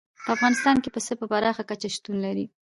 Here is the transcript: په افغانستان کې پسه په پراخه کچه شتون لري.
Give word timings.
په 0.25 0.29
افغانستان 0.35 0.75
کې 0.83 0.89
پسه 0.95 1.13
په 1.19 1.25
پراخه 1.31 1.63
کچه 1.69 1.87
شتون 1.95 2.15
لري. 2.25 2.45